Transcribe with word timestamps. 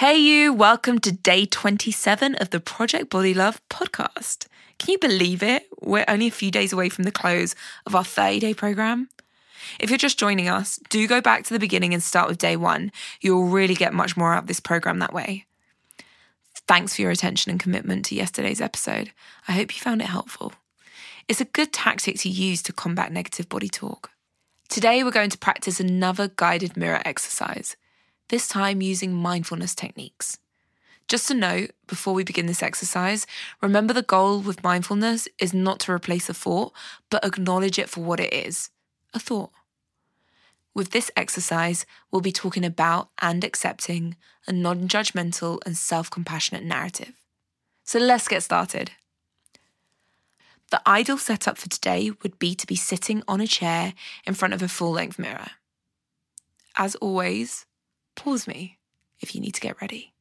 Hey, 0.00 0.16
you, 0.18 0.52
welcome 0.52 0.98
to 0.98 1.10
day 1.10 1.46
27 1.46 2.34
of 2.34 2.50
the 2.50 2.60
Project 2.60 3.08
Body 3.08 3.32
Love 3.32 3.66
podcast. 3.70 4.46
Can 4.78 4.92
you 4.92 4.98
believe 4.98 5.42
it? 5.42 5.68
We're 5.80 6.04
only 6.06 6.26
a 6.26 6.30
few 6.30 6.50
days 6.50 6.70
away 6.70 6.90
from 6.90 7.04
the 7.04 7.10
close 7.10 7.54
of 7.86 7.94
our 7.94 8.04
30 8.04 8.40
day 8.40 8.52
program. 8.52 9.08
If 9.80 9.88
you're 9.88 9.96
just 9.96 10.18
joining 10.18 10.48
us, 10.48 10.78
do 10.90 11.08
go 11.08 11.22
back 11.22 11.44
to 11.44 11.54
the 11.54 11.58
beginning 11.58 11.94
and 11.94 12.02
start 12.02 12.28
with 12.28 12.36
day 12.36 12.56
one. 12.58 12.92
You'll 13.22 13.46
really 13.46 13.74
get 13.74 13.94
much 13.94 14.18
more 14.18 14.34
out 14.34 14.42
of 14.42 14.48
this 14.48 14.60
program 14.60 14.98
that 14.98 15.14
way. 15.14 15.46
Thanks 16.68 16.94
for 16.94 17.00
your 17.00 17.10
attention 17.10 17.48
and 17.50 17.58
commitment 17.58 18.04
to 18.04 18.14
yesterday's 18.14 18.60
episode. 18.60 19.12
I 19.48 19.52
hope 19.52 19.74
you 19.74 19.80
found 19.80 20.02
it 20.02 20.08
helpful. 20.08 20.52
It's 21.26 21.40
a 21.40 21.46
good 21.46 21.72
tactic 21.72 22.18
to 22.18 22.28
use 22.28 22.60
to 22.64 22.74
combat 22.74 23.12
negative 23.12 23.48
body 23.48 23.70
talk. 23.70 24.10
Today, 24.68 25.02
we're 25.02 25.10
going 25.10 25.30
to 25.30 25.38
practice 25.38 25.80
another 25.80 26.30
guided 26.36 26.76
mirror 26.76 27.00
exercise, 27.06 27.76
this 28.28 28.48
time 28.48 28.82
using 28.82 29.12
mindfulness 29.12 29.74
techniques. 29.74 30.38
Just 31.08 31.30
a 31.30 31.34
note 31.34 31.70
before 31.86 32.14
we 32.14 32.24
begin 32.24 32.46
this 32.46 32.62
exercise, 32.62 33.26
remember 33.62 33.92
the 33.92 34.02
goal 34.02 34.40
with 34.40 34.64
mindfulness 34.64 35.28
is 35.38 35.54
not 35.54 35.78
to 35.80 35.92
replace 35.92 36.28
a 36.28 36.34
thought, 36.34 36.72
but 37.10 37.24
acknowledge 37.24 37.78
it 37.78 37.88
for 37.88 38.00
what 38.00 38.18
it 38.18 38.32
is 38.32 38.70
a 39.14 39.20
thought. 39.20 39.50
With 40.74 40.90
this 40.90 41.10
exercise, 41.16 41.86
we'll 42.10 42.20
be 42.20 42.32
talking 42.32 42.64
about 42.64 43.08
and 43.22 43.44
accepting 43.44 44.16
a 44.46 44.52
non 44.52 44.88
judgmental 44.88 45.58
and 45.64 45.76
self 45.76 46.10
compassionate 46.10 46.64
narrative. 46.64 47.14
So 47.84 47.98
let's 47.98 48.28
get 48.28 48.42
started. 48.42 48.90
The 50.70 50.86
ideal 50.86 51.18
setup 51.18 51.56
for 51.56 51.68
today 51.68 52.10
would 52.22 52.38
be 52.40 52.54
to 52.56 52.66
be 52.66 52.74
sitting 52.74 53.22
on 53.28 53.40
a 53.40 53.46
chair 53.46 53.94
in 54.26 54.34
front 54.34 54.52
of 54.52 54.62
a 54.62 54.68
full 54.68 54.90
length 54.90 55.18
mirror. 55.18 55.50
As 56.76 56.96
always, 56.96 57.64
pause 58.16 58.46
me 58.48 58.78
if 59.20 59.34
you 59.34 59.40
need 59.40 59.54
to 59.54 59.60
get 59.60 59.80
ready. 59.80 60.12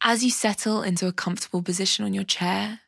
As 0.00 0.24
you 0.24 0.30
settle 0.30 0.82
into 0.82 1.06
a 1.06 1.12
comfortable 1.12 1.62
position 1.62 2.04
on 2.04 2.14
your 2.14 2.24
chair, 2.24 2.80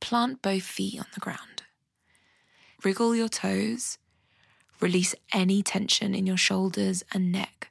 plant 0.00 0.42
both 0.42 0.62
feet 0.62 0.98
on 0.98 1.06
the 1.14 1.20
ground. 1.20 1.62
Wriggle 2.82 3.14
your 3.14 3.28
toes. 3.28 3.98
Release 4.80 5.14
any 5.32 5.62
tension 5.62 6.14
in 6.14 6.26
your 6.26 6.36
shoulders 6.36 7.02
and 7.12 7.32
neck 7.32 7.70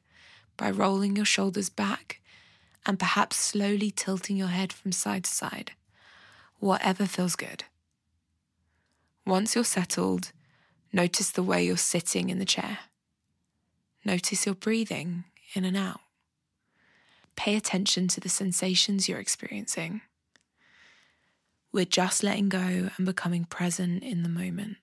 by 0.58 0.72
rolling 0.72 1.16
your 1.16 1.26
shoulders 1.26 1.70
back 1.70 2.22
and 2.86 3.00
perhaps 3.00 3.38
slowly 3.38 3.92
tilting 3.92 4.36
your 4.38 4.48
head 4.48 4.74
from 4.74 4.92
side 4.92 5.24
to 5.26 5.32
side, 5.32 5.72
whatever 6.60 7.06
feels 7.06 7.36
good. 7.36 7.66
Once 9.26 9.56
you're 9.56 9.64
settled, 9.64 10.32
notice 10.92 11.32
the 11.32 11.44
way 11.44 11.66
you're 11.66 11.78
sitting 11.78 12.30
in 12.30 12.40
the 12.40 12.46
chair. 12.46 12.80
Notice 14.06 14.46
your 14.46 14.56
breathing 14.56 15.24
in 15.54 15.66
and 15.66 15.78
out. 15.78 16.02
Pay 17.36 17.56
attention 17.56 18.08
to 18.10 18.20
the 18.20 18.30
sensations 18.30 19.08
you're 19.08 19.20
experiencing. 19.20 20.02
We're 21.72 21.86
just 21.86 22.22
letting 22.24 22.50
go 22.50 22.90
and 22.98 23.06
becoming 23.06 23.46
present 23.46 24.04
in 24.04 24.24
the 24.24 24.30
moment. 24.30 24.78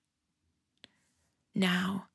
Now, 1.55 2.07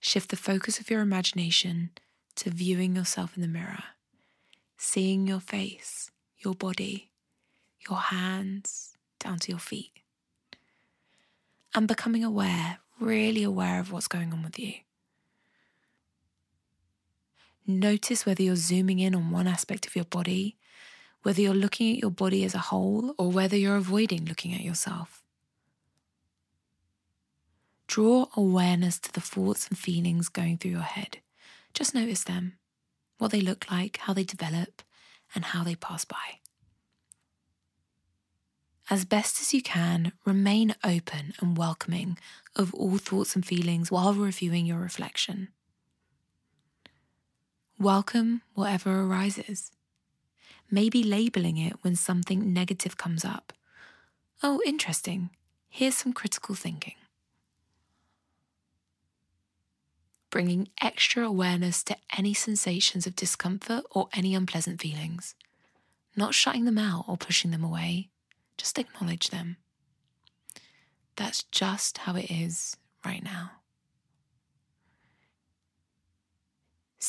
shift 0.00 0.30
the 0.30 0.36
focus 0.36 0.80
of 0.80 0.90
your 0.90 1.00
imagination 1.00 1.90
to 2.36 2.50
viewing 2.50 2.96
yourself 2.96 3.36
in 3.36 3.42
the 3.42 3.48
mirror, 3.48 3.84
seeing 4.76 5.26
your 5.26 5.40
face, 5.40 6.10
your 6.38 6.54
body, 6.54 7.10
your 7.88 7.98
hands, 7.98 8.96
down 9.20 9.38
to 9.40 9.50
your 9.50 9.60
feet, 9.60 9.92
and 11.74 11.86
becoming 11.86 12.24
aware, 12.24 12.78
really 12.98 13.42
aware 13.42 13.78
of 13.78 13.92
what's 13.92 14.08
going 14.08 14.32
on 14.32 14.42
with 14.42 14.58
you. 14.58 14.74
Notice 17.66 18.26
whether 18.26 18.42
you're 18.42 18.56
zooming 18.56 18.98
in 18.98 19.14
on 19.14 19.30
one 19.30 19.46
aspect 19.46 19.86
of 19.86 19.96
your 19.96 20.04
body, 20.04 20.56
whether 21.22 21.40
you're 21.40 21.54
looking 21.54 21.94
at 21.94 22.02
your 22.02 22.10
body 22.10 22.44
as 22.44 22.54
a 22.54 22.58
whole, 22.58 23.14
or 23.16 23.30
whether 23.30 23.56
you're 23.56 23.76
avoiding 23.76 24.26
looking 24.26 24.52
at 24.52 24.60
yourself. 24.60 25.22
Draw 27.86 28.26
awareness 28.36 28.98
to 28.98 29.12
the 29.12 29.20
thoughts 29.20 29.68
and 29.68 29.78
feelings 29.78 30.28
going 30.28 30.58
through 30.58 30.72
your 30.72 30.80
head. 30.80 31.18
Just 31.72 31.94
notice 31.94 32.24
them, 32.24 32.54
what 33.18 33.30
they 33.30 33.40
look 33.40 33.70
like, 33.70 33.96
how 33.98 34.12
they 34.12 34.24
develop, 34.24 34.82
and 35.34 35.46
how 35.46 35.64
they 35.64 35.74
pass 35.74 36.04
by. 36.04 36.40
As 38.90 39.06
best 39.06 39.40
as 39.40 39.54
you 39.54 39.62
can, 39.62 40.12
remain 40.26 40.74
open 40.84 41.32
and 41.40 41.56
welcoming 41.56 42.18
of 42.54 42.74
all 42.74 42.98
thoughts 42.98 43.34
and 43.34 43.44
feelings 43.44 43.90
while 43.90 44.12
reviewing 44.12 44.66
your 44.66 44.78
reflection. 44.78 45.48
Welcome 47.78 48.42
whatever 48.54 49.02
arises. 49.02 49.72
Maybe 50.70 51.02
labeling 51.02 51.56
it 51.56 51.74
when 51.82 51.96
something 51.96 52.52
negative 52.52 52.96
comes 52.96 53.24
up. 53.24 53.52
Oh, 54.44 54.60
interesting. 54.64 55.30
Here's 55.68 55.96
some 55.96 56.12
critical 56.12 56.54
thinking. 56.54 56.94
Bringing 60.30 60.68
extra 60.80 61.26
awareness 61.26 61.82
to 61.84 61.96
any 62.16 62.32
sensations 62.32 63.08
of 63.08 63.16
discomfort 63.16 63.84
or 63.90 64.08
any 64.12 64.36
unpleasant 64.36 64.80
feelings. 64.80 65.34
Not 66.16 66.32
shutting 66.32 66.66
them 66.66 66.78
out 66.78 67.06
or 67.08 67.16
pushing 67.16 67.50
them 67.50 67.64
away, 67.64 68.08
just 68.56 68.78
acknowledge 68.78 69.30
them. 69.30 69.56
That's 71.16 71.42
just 71.50 71.98
how 71.98 72.14
it 72.14 72.30
is 72.30 72.76
right 73.04 73.22
now. 73.22 73.50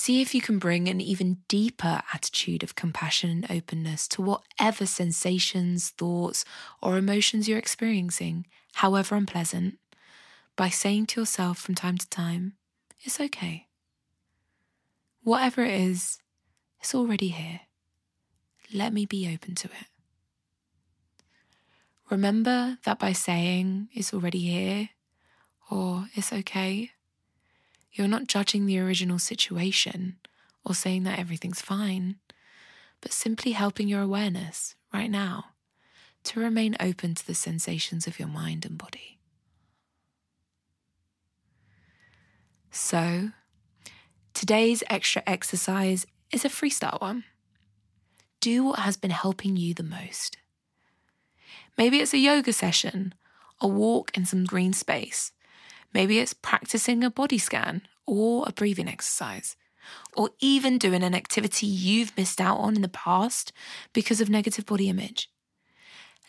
See 0.06 0.22
if 0.22 0.36
you 0.36 0.42
can 0.42 0.60
bring 0.60 0.88
an 0.88 1.02
even 1.02 1.40
deeper 1.48 2.00
attitude 2.14 2.62
of 2.62 2.76
compassion 2.76 3.32
and 3.32 3.50
openness 3.50 4.08
to 4.10 4.22
whatever 4.22 4.86
sensations, 4.86 5.90
thoughts, 5.90 6.46
or 6.80 7.00
emotions 7.00 7.50
you're 7.50 7.58
experiencing, 7.58 8.46
however 8.76 9.16
unpleasant, 9.16 9.80
by 10.56 10.70
saying 10.70 11.08
to 11.08 11.22
yourself 11.22 11.58
from 11.58 11.74
time 11.74 11.98
to 11.98 12.08
time, 12.08 12.54
it's 13.02 13.20
okay. 13.20 13.66
Whatever 15.24 15.64
it 15.64 15.74
is, 15.74 16.20
it's 16.80 16.94
already 16.94 17.30
here. 17.30 17.62
Let 18.72 18.94
me 18.94 19.08
be 19.08 19.34
open 19.34 19.56
to 19.56 19.70
it. 19.70 19.88
Remember 22.12 22.78
that 22.86 23.00
by 23.00 23.14
saying 23.14 23.88
it's 23.92 24.14
already 24.14 24.42
here 24.42 24.90
or 25.72 26.10
it's 26.14 26.32
okay, 26.32 26.92
you're 27.96 28.08
not 28.10 28.28
judging 28.28 28.66
the 28.66 28.78
original 28.78 29.18
situation 29.18 30.18
or 30.66 30.76
saying 30.76 31.04
that 31.04 31.18
everything's 31.18 31.62
fine, 31.62 32.18
but 33.00 33.14
simply 33.14 33.54
helping 33.54 33.88
your 33.88 34.02
awareness 34.02 34.76
right 34.94 35.10
now 35.10 35.46
to 36.26 36.40
remain 36.40 36.76
open 36.80 37.16
to 37.16 37.26
the 37.26 37.34
sensations 37.34 38.06
of 38.06 38.20
your 38.20 38.28
mind 38.28 38.66
and 38.66 38.78
body. 38.78 39.20
So, 42.70 43.30
today's 44.34 44.84
extra 44.90 45.24
exercise 45.26 46.06
is 46.32 46.44
a 46.44 46.50
freestyle 46.50 47.00
one. 47.00 47.24
Do 48.42 48.66
what 48.66 48.80
has 48.80 48.98
been 48.98 49.12
helping 49.12 49.56
you 49.56 49.74
the 49.74 49.84
most. 49.84 50.38
Maybe 51.78 52.00
it's 52.00 52.14
a 52.14 52.18
yoga 52.18 52.52
session, 52.52 53.14
a 53.62 53.68
walk 53.68 54.18
in 54.18 54.26
some 54.26 54.44
green 54.44 54.74
space, 54.74 55.32
Maybe 55.96 56.20
it's 56.20 56.34
practicing 56.34 57.06
a 57.06 57.10
body 57.10 57.38
scan 57.38 57.84
or 58.06 58.44
a 58.46 58.52
breathing 58.52 58.90
exercise, 58.90 59.56
or 60.12 60.32
even 60.42 60.78
doing 60.78 61.04
an 61.04 61.16
activity 61.16 61.68
you've 61.68 62.18
missed 62.18 62.42
out 62.42 62.58
on 62.58 62.76
in 62.76 62.82
the 62.82 62.90
past 62.90 63.54
because 63.94 64.20
of 64.20 64.30
negative 64.30 64.66
body 64.66 64.90
image. 64.90 65.30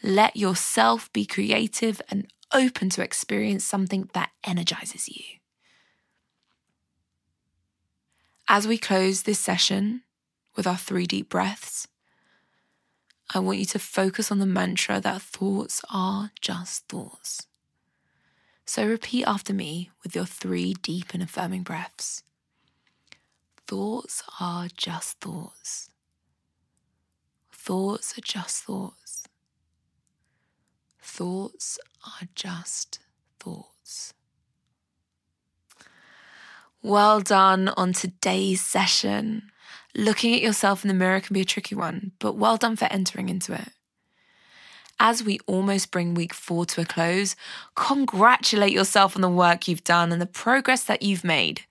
Let 0.04 0.36
yourself 0.36 1.12
be 1.12 1.26
creative 1.26 2.00
and 2.08 2.32
open 2.54 2.90
to 2.90 3.02
experience 3.02 3.64
something 3.64 4.08
that 4.14 4.30
energizes 4.44 5.08
you. 5.08 5.24
As 8.46 8.68
we 8.68 8.78
close 8.78 9.22
this 9.24 9.40
session 9.40 10.02
with 10.54 10.68
our 10.68 10.76
three 10.76 11.08
deep 11.08 11.28
breaths, 11.28 11.88
I 13.34 13.40
want 13.40 13.58
you 13.58 13.64
to 13.64 13.80
focus 13.80 14.30
on 14.30 14.38
the 14.38 14.46
mantra 14.46 15.00
that 15.00 15.22
thoughts 15.22 15.82
are 15.90 16.30
just 16.40 16.86
thoughts. 16.86 17.48
So 18.66 18.86
repeat 18.86 19.24
after 19.24 19.54
me 19.54 19.90
with 20.02 20.16
your 20.16 20.24
three 20.24 20.74
deep 20.74 21.14
and 21.14 21.22
affirming 21.22 21.62
breaths. 21.62 22.24
Thoughts 23.66 24.22
are 24.40 24.68
just 24.76 25.20
thoughts. 25.20 25.88
Thoughts 27.52 28.18
are 28.18 28.22
just 28.22 28.64
thoughts. 28.64 29.26
Thoughts 31.00 31.78
are 32.04 32.28
just 32.34 32.98
thoughts. 33.38 34.14
Well 36.82 37.20
done 37.20 37.68
on 37.76 37.92
today's 37.92 38.60
session. 38.60 39.50
Looking 39.96 40.34
at 40.34 40.42
yourself 40.42 40.84
in 40.84 40.88
the 40.88 40.94
mirror 40.94 41.20
can 41.20 41.34
be 41.34 41.40
a 41.40 41.44
tricky 41.44 41.74
one, 41.74 42.12
but 42.18 42.36
well 42.36 42.56
done 42.56 42.76
for 42.76 42.84
entering 42.86 43.28
into 43.28 43.54
it. 43.54 43.70
As 44.98 45.22
we 45.22 45.38
almost 45.46 45.90
bring 45.90 46.14
week 46.14 46.32
four 46.32 46.64
to 46.66 46.80
a 46.80 46.84
close, 46.84 47.36
congratulate 47.74 48.72
yourself 48.72 49.14
on 49.14 49.22
the 49.22 49.28
work 49.28 49.68
you've 49.68 49.84
done 49.84 50.10
and 50.10 50.22
the 50.22 50.26
progress 50.26 50.84
that 50.84 51.02
you've 51.02 51.24
made. 51.24 51.62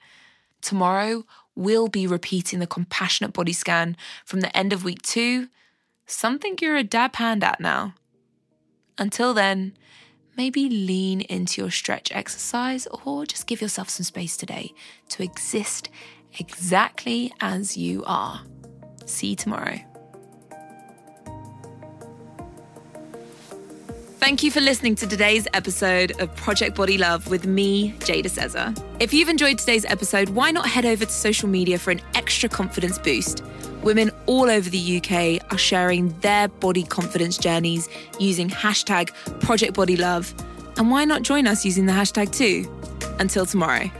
Tomorrow, 0.61 1.25
we'll 1.55 1.87
be 1.87 2.05
repeating 2.05 2.59
the 2.59 2.67
compassionate 2.67 3.33
body 3.33 3.53
scan 3.53 3.97
from 4.25 4.41
the 4.41 4.55
end 4.55 4.73
of 4.73 4.83
week 4.83 5.01
two, 5.01 5.47
something 6.05 6.55
you're 6.61 6.75
a 6.75 6.83
dab 6.83 7.15
hand 7.15 7.43
at 7.43 7.59
now. 7.59 7.95
Until 8.97 9.33
then, 9.33 9.75
maybe 10.37 10.69
lean 10.69 11.21
into 11.21 11.61
your 11.61 11.71
stretch 11.71 12.11
exercise 12.11 12.87
or 13.05 13.25
just 13.25 13.47
give 13.47 13.61
yourself 13.61 13.89
some 13.89 14.03
space 14.03 14.37
today 14.37 14.73
to 15.09 15.23
exist 15.23 15.89
exactly 16.39 17.33
as 17.41 17.75
you 17.75 18.03
are. 18.05 18.41
See 19.05 19.29
you 19.29 19.35
tomorrow. 19.35 19.79
Thank 24.25 24.41
you 24.41 24.49
for 24.49 24.59
listening 24.59 24.95
to 24.95 25.05
today's 25.05 25.47
episode 25.53 26.19
of 26.19 26.35
Project 26.35 26.75
Body 26.75 26.97
Love 26.97 27.29
with 27.29 27.45
me, 27.45 27.91
Jada 27.99 28.25
Sezer. 28.25 28.75
If 28.99 29.13
you've 29.13 29.29
enjoyed 29.29 29.59
today's 29.59 29.85
episode, 29.85 30.29
why 30.29 30.49
not 30.49 30.67
head 30.67 30.83
over 30.83 31.05
to 31.05 31.11
social 31.11 31.47
media 31.47 31.77
for 31.77 31.91
an 31.91 32.01
extra 32.15 32.49
confidence 32.49 32.97
boost? 32.97 33.43
Women 33.83 34.09
all 34.25 34.49
over 34.49 34.67
the 34.67 34.97
UK 34.97 35.53
are 35.53 35.59
sharing 35.59 36.09
their 36.21 36.47
body 36.47 36.81
confidence 36.81 37.37
journeys 37.37 37.87
using 38.19 38.49
hashtag 38.49 39.13
Project 39.41 39.75
Body 39.75 39.95
Love. 39.95 40.33
And 40.77 40.89
why 40.89 41.05
not 41.05 41.21
join 41.21 41.45
us 41.45 41.63
using 41.63 41.85
the 41.85 41.93
hashtag 41.93 42.35
too? 42.35 42.67
Until 43.19 43.45
tomorrow. 43.45 43.91